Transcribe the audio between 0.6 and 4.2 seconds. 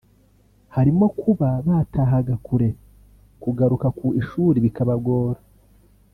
harimo kuba batahaga kure kugaruka ku